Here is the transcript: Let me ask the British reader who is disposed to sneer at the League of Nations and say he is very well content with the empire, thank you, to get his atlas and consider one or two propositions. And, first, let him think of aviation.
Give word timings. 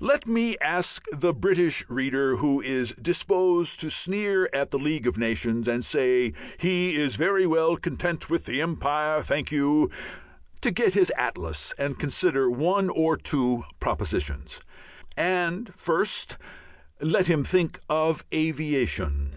Let 0.00 0.26
me 0.26 0.56
ask 0.62 1.04
the 1.12 1.34
British 1.34 1.84
reader 1.90 2.36
who 2.36 2.62
is 2.62 2.92
disposed 2.92 3.78
to 3.80 3.90
sneer 3.90 4.48
at 4.54 4.70
the 4.70 4.78
League 4.78 5.06
of 5.06 5.18
Nations 5.18 5.68
and 5.68 5.84
say 5.84 6.32
he 6.56 6.96
is 6.96 7.16
very 7.16 7.46
well 7.46 7.76
content 7.76 8.30
with 8.30 8.46
the 8.46 8.62
empire, 8.62 9.22
thank 9.22 9.52
you, 9.52 9.90
to 10.62 10.70
get 10.70 10.94
his 10.94 11.12
atlas 11.18 11.74
and 11.78 11.98
consider 11.98 12.50
one 12.50 12.88
or 12.88 13.18
two 13.18 13.62
propositions. 13.78 14.62
And, 15.18 15.70
first, 15.74 16.38
let 17.02 17.26
him 17.26 17.44
think 17.44 17.78
of 17.90 18.24
aviation. 18.32 19.32